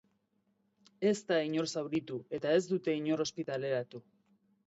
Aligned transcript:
Ez 1.09 1.13
da 1.31 1.35
inor 1.49 1.67
zauritu, 1.75 2.17
eta 2.39 2.55
ez 2.61 2.65
dute 2.73 2.97
inor 3.01 3.23
ospitaleratu. 3.29 4.05